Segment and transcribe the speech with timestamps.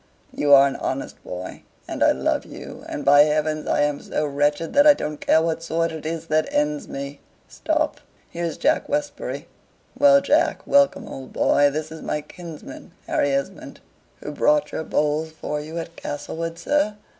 [0.33, 4.25] "You are an honest boy, and I love you; and, by heavens, I am so
[4.25, 7.19] wretched that I don't care what sword it is that ends me.
[7.47, 9.47] Stop, here's Jack Westbury.
[9.95, 10.65] Well, Jack!
[10.65, 11.69] Welcome, old boy!
[11.69, 13.79] This is my kinsman, Harry Esmond."
[14.23, 16.97] "Who brought your bowls for you at Castlewood, sir?"